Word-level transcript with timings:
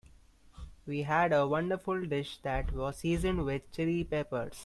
We 0.87 1.03
had 1.03 1.31
a 1.31 1.45
wonderful 1.47 2.05
dish 2.07 2.37
that 2.41 2.73
was 2.73 2.97
seasoned 2.97 3.45
with 3.45 3.71
Chili 3.71 4.03
Peppers. 4.03 4.57